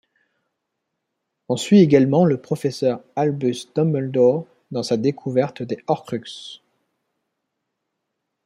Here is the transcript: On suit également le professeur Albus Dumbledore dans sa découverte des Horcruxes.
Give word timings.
On 1.47 1.57
suit 1.57 1.77
également 1.81 2.25
le 2.25 2.41
professeur 2.41 3.03
Albus 3.15 3.67
Dumbledore 3.75 4.47
dans 4.71 4.81
sa 4.81 4.97
découverte 4.97 5.61
des 5.61 5.77
Horcruxes. 5.85 6.63